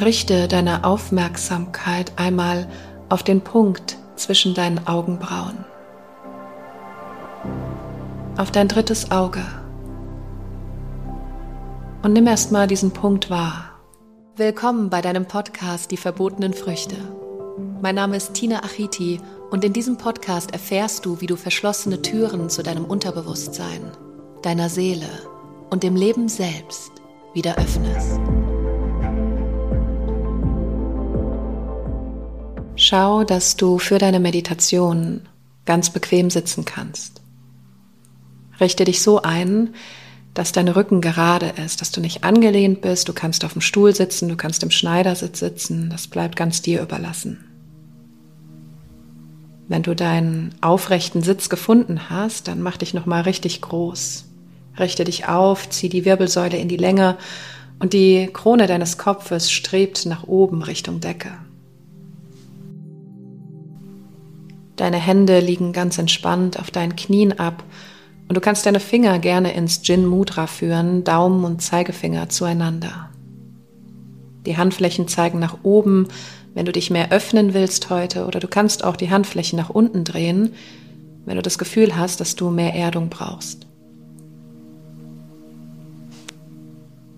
[0.00, 2.66] Richte deine Aufmerksamkeit einmal
[3.10, 5.66] auf den Punkt zwischen deinen Augenbrauen,
[8.38, 9.42] auf dein drittes Auge
[12.02, 13.82] und nimm erstmal diesen Punkt wahr.
[14.36, 16.96] Willkommen bei deinem Podcast Die verbotenen Früchte.
[17.82, 19.20] Mein Name ist Tina Achiti
[19.50, 23.90] und in diesem Podcast erfährst du, wie du verschlossene Türen zu deinem Unterbewusstsein,
[24.40, 25.10] deiner Seele
[25.68, 26.92] und dem Leben selbst
[27.34, 28.18] wieder öffnest.
[32.92, 35.22] Schau, dass du für deine Meditation
[35.64, 37.22] ganz bequem sitzen kannst.
[38.60, 39.70] Richte dich so ein,
[40.34, 43.94] dass dein Rücken gerade ist, dass du nicht angelehnt bist, du kannst auf dem Stuhl
[43.94, 47.42] sitzen, du kannst im Schneidersitz sitzen, das bleibt ganz dir überlassen.
[49.68, 54.26] Wenn du deinen aufrechten Sitz gefunden hast, dann mach dich nochmal richtig groß.
[54.78, 57.16] Richte dich auf, zieh die Wirbelsäule in die Länge
[57.78, 61.32] und die Krone deines Kopfes strebt nach oben Richtung Decke.
[64.76, 67.62] Deine Hände liegen ganz entspannt auf deinen Knien ab
[68.28, 73.10] und du kannst deine Finger gerne ins Jin Mudra führen, Daumen und Zeigefinger zueinander.
[74.46, 76.08] Die Handflächen zeigen nach oben,
[76.54, 80.04] wenn du dich mehr öffnen willst heute, oder du kannst auch die Handflächen nach unten
[80.04, 80.54] drehen,
[81.24, 83.66] wenn du das Gefühl hast, dass du mehr Erdung brauchst.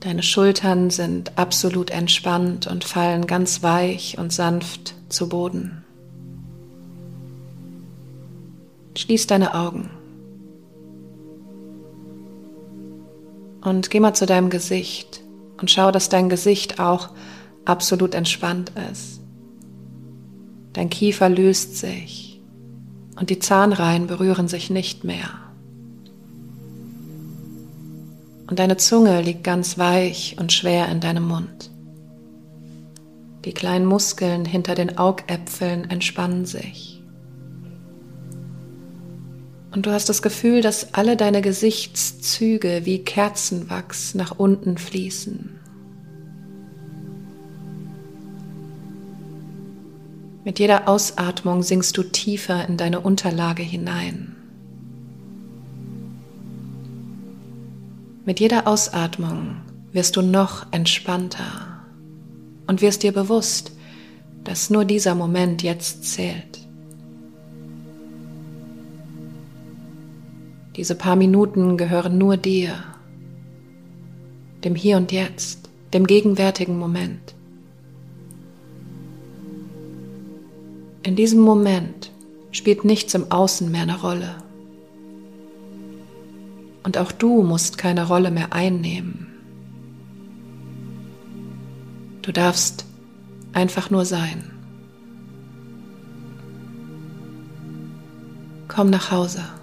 [0.00, 5.84] Deine Schultern sind absolut entspannt und fallen ganz weich und sanft zu Boden.
[8.98, 9.90] Schließ deine Augen.
[13.62, 15.20] Und geh mal zu deinem Gesicht
[15.60, 17.10] und schau, dass dein Gesicht auch
[17.64, 19.20] absolut entspannt ist.
[20.72, 22.40] Dein Kiefer löst sich
[23.14, 25.30] und die Zahnreihen berühren sich nicht mehr.
[28.48, 31.70] Und deine Zunge liegt ganz weich und schwer in deinem Mund.
[33.44, 36.97] Die kleinen Muskeln hinter den Augäpfeln entspannen sich.
[39.70, 45.58] Und du hast das Gefühl, dass alle deine Gesichtszüge wie Kerzenwachs nach unten fließen.
[50.44, 54.34] Mit jeder Ausatmung sinkst du tiefer in deine Unterlage hinein.
[58.24, 59.56] Mit jeder Ausatmung
[59.92, 61.82] wirst du noch entspannter
[62.66, 63.72] und wirst dir bewusst,
[64.44, 66.67] dass nur dieser Moment jetzt zählt.
[70.78, 72.72] Diese paar Minuten gehören nur dir,
[74.62, 77.34] dem Hier und Jetzt, dem gegenwärtigen Moment.
[81.02, 82.12] In diesem Moment
[82.52, 84.36] spielt nichts im Außen mehr eine Rolle.
[86.84, 89.26] Und auch du musst keine Rolle mehr einnehmen.
[92.22, 92.84] Du darfst
[93.52, 94.48] einfach nur sein.
[98.68, 99.57] Komm nach Hause.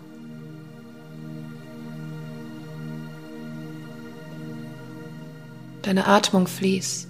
[5.85, 7.07] Deine Atmung fließt.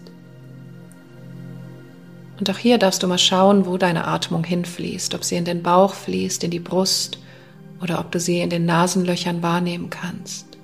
[2.37, 5.63] Und auch hier darfst du mal schauen, wo deine Atmung hinfließt, ob sie in den
[5.63, 7.19] Bauch fließt, in die Brust
[7.81, 10.57] oder ob du sie in den Nasenlöchern wahrnehmen kannst.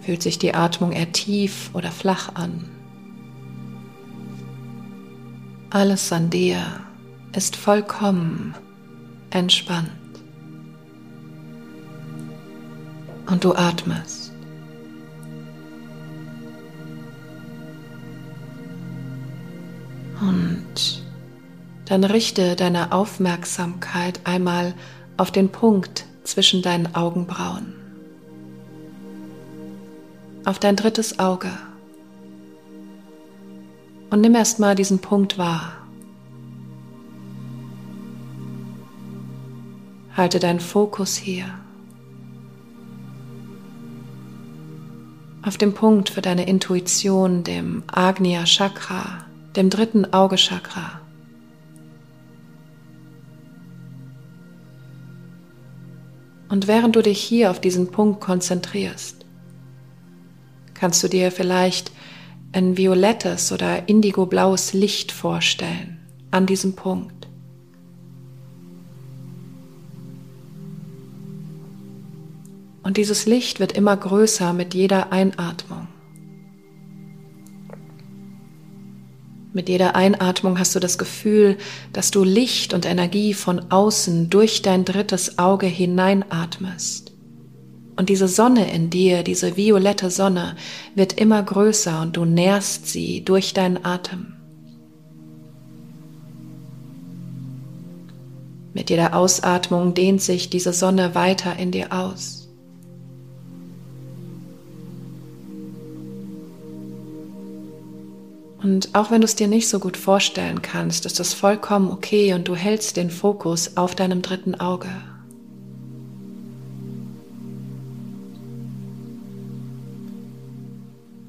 [0.00, 2.70] Fühlt sich die Atmung eher tief oder flach an?
[5.68, 6.62] Alles an dir
[7.34, 8.54] ist vollkommen
[9.28, 10.05] entspannt.
[13.26, 14.32] Und du atmest.
[20.20, 21.02] Und
[21.86, 24.74] dann richte deine Aufmerksamkeit einmal
[25.16, 27.74] auf den Punkt zwischen deinen Augenbrauen,
[30.44, 31.50] auf dein drittes Auge.
[34.10, 35.72] Und nimm erstmal diesen Punkt wahr.
[40.16, 41.46] Halte deinen Fokus hier.
[45.46, 49.24] Auf dem Punkt für deine Intuition, dem Agnya Chakra,
[49.54, 51.00] dem dritten Augechakra.
[56.48, 59.24] Und während du dich hier auf diesen Punkt konzentrierst,
[60.74, 61.92] kannst du dir vielleicht
[62.52, 66.00] ein violettes oder indigoblaues Licht vorstellen
[66.32, 67.15] an diesem Punkt.
[72.86, 75.88] Und dieses Licht wird immer größer mit jeder Einatmung.
[79.52, 81.58] Mit jeder Einatmung hast du das Gefühl,
[81.92, 87.10] dass du Licht und Energie von außen durch dein drittes Auge hineinatmest.
[87.96, 90.54] Und diese Sonne in dir, diese violette Sonne,
[90.94, 94.34] wird immer größer und du nährst sie durch deinen Atem.
[98.74, 102.35] Mit jeder Ausatmung dehnt sich diese Sonne weiter in dir aus.
[108.66, 112.34] Und auch wenn du es dir nicht so gut vorstellen kannst, ist das vollkommen okay
[112.34, 114.88] und du hältst den Fokus auf deinem dritten Auge.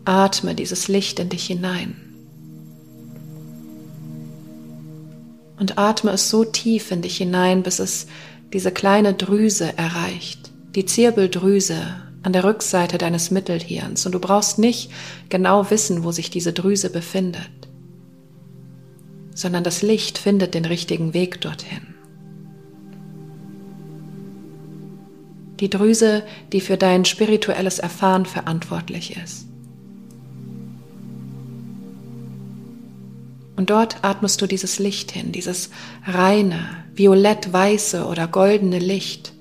[0.03, 1.95] Atme dieses Licht in dich hinein.
[5.59, 8.07] Und atme es so tief in dich hinein, bis es
[8.51, 11.85] diese kleine Drüse erreicht, die Zirbeldrüse
[12.23, 14.05] an der Rückseite deines Mittelhirns.
[14.05, 14.91] Und du brauchst nicht
[15.29, 17.49] genau wissen, wo sich diese Drüse befindet,
[19.33, 21.95] sondern das Licht findet den richtigen Weg dorthin.
[25.59, 29.47] Die Drüse, die für dein spirituelles Erfahren verantwortlich ist.
[33.55, 35.71] Und dort atmest du dieses Licht hin, dieses
[36.05, 36.59] reine,
[36.93, 39.33] violett-weiße oder goldene Licht.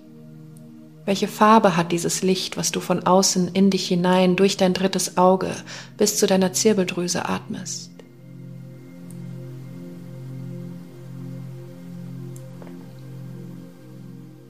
[1.06, 5.16] Welche Farbe hat dieses Licht, was du von außen in dich hinein durch dein drittes
[5.16, 5.56] Auge
[5.96, 7.90] bis zu deiner Zirbeldrüse atmest?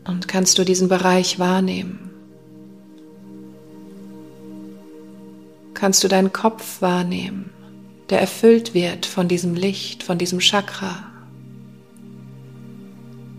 [0.05, 2.11] Und kannst du diesen Bereich wahrnehmen?
[5.75, 7.51] Kannst du deinen Kopf wahrnehmen?
[8.11, 11.16] der erfüllt wird von diesem Licht, von diesem Chakra.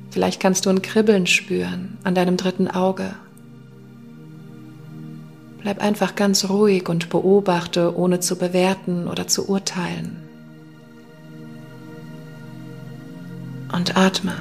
[0.09, 3.13] Vielleicht kannst du ein Kribbeln spüren an deinem dritten Auge.
[5.61, 10.17] Bleib einfach ganz ruhig und beobachte, ohne zu bewerten oder zu urteilen.
[13.73, 14.33] Und atme.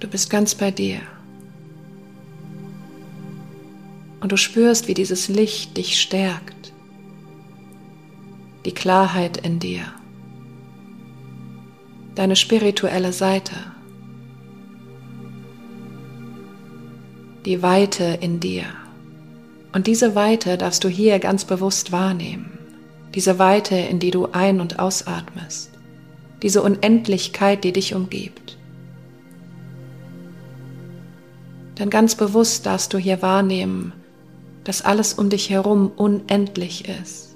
[0.00, 1.00] Du bist ganz bei dir.
[4.20, 6.57] Und du spürst, wie dieses Licht dich stärkt,
[8.68, 9.80] die Klarheit in dir,
[12.14, 13.54] deine spirituelle Seite,
[17.46, 18.64] die Weite in dir.
[19.72, 22.58] Und diese Weite darfst du hier ganz bewusst wahrnehmen,
[23.14, 25.70] diese Weite, in die du ein- und ausatmest,
[26.42, 28.58] diese Unendlichkeit, die dich umgibt.
[31.78, 33.94] Denn ganz bewusst darfst du hier wahrnehmen,
[34.64, 37.27] dass alles um dich herum unendlich ist.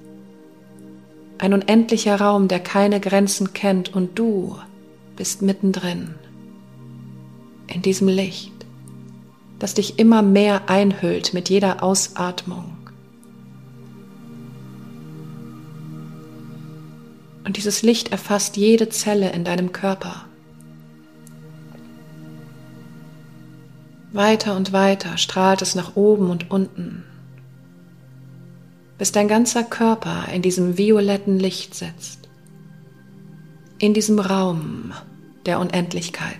[1.43, 4.57] Ein unendlicher Raum, der keine Grenzen kennt und du
[5.17, 6.15] bist mittendrin
[7.67, 8.53] in diesem Licht,
[9.59, 12.77] das dich immer mehr einhüllt mit jeder Ausatmung.
[17.43, 20.23] Und dieses Licht erfasst jede Zelle in deinem Körper.
[24.13, 27.03] Weiter und weiter strahlt es nach oben und unten
[29.03, 32.29] bis dein ganzer Körper in diesem violetten Licht sitzt,
[33.77, 34.93] in diesem Raum
[35.45, 36.39] der Unendlichkeit.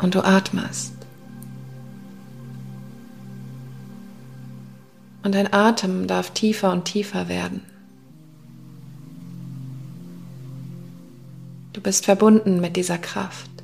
[0.00, 0.94] Und du atmest.
[5.24, 7.62] Und dein Atem darf tiefer und tiefer werden.
[11.72, 13.59] Du bist verbunden mit dieser Kraft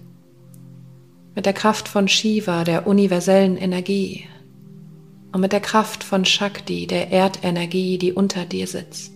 [1.36, 4.24] mit der Kraft von Shiva, der universellen Energie,
[5.32, 9.12] und mit der Kraft von Shakti, der Erdenergie, die unter dir sitzt.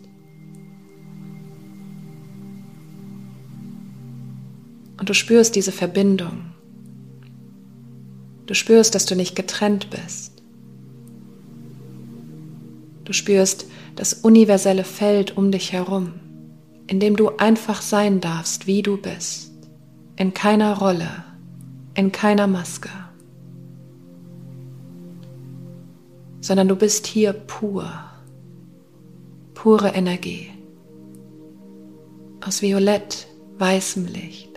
[4.99, 6.53] Und du spürst diese Verbindung.
[8.45, 10.43] Du spürst, dass du nicht getrennt bist.
[13.05, 16.21] Du spürst das universelle Feld um dich herum,
[16.87, 19.53] in dem du einfach sein darfst, wie du bist,
[20.17, 21.30] in keiner Rolle,
[22.01, 22.89] in keiner Maske,
[26.41, 27.93] sondern du bist hier pur,
[29.53, 30.51] pure Energie
[32.41, 33.29] aus violett
[33.59, 34.49] weißem Licht.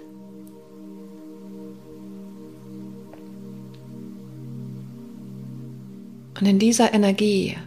[6.39, 7.57] Und in dieser Energie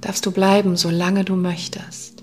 [0.00, 2.22] darfst du bleiben, solange du möchtest.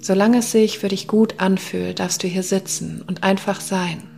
[0.00, 4.17] Solange es sich für dich gut anfühlt, darfst du hier sitzen und einfach sein.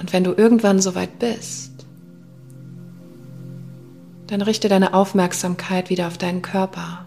[0.00, 1.86] Und wenn du irgendwann soweit bist,
[4.26, 7.04] dann richte deine Aufmerksamkeit wieder auf deinen Körper.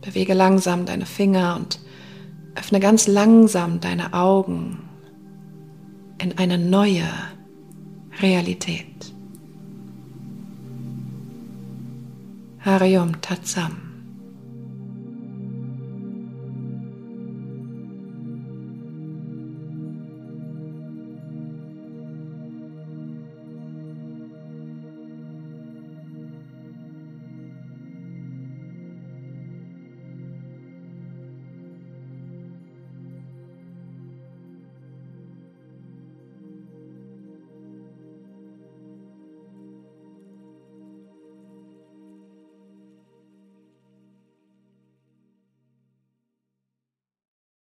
[0.00, 1.80] Bewege langsam deine Finger und
[2.54, 4.78] öffne ganz langsam deine Augen
[6.18, 7.08] in eine neue
[8.20, 9.12] Realität.
[12.60, 13.83] Hariom Tatsam.